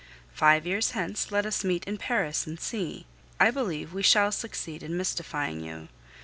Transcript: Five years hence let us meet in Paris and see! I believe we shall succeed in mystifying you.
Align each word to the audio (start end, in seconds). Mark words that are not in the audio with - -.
Five 0.33 0.65
years 0.65 0.93
hence 0.97 1.29
let 1.31 1.45
us 1.45 1.63
meet 1.63 1.83
in 1.85 1.99
Paris 1.99 2.47
and 2.47 2.59
see! 2.59 3.05
I 3.39 3.51
believe 3.51 3.93
we 3.93 4.01
shall 4.01 4.31
succeed 4.31 4.81
in 4.81 4.97
mystifying 4.97 5.59
you. 5.59 5.89